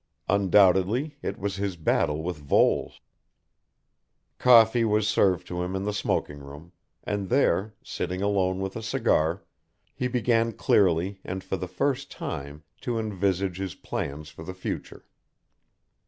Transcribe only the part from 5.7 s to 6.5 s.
in the smoking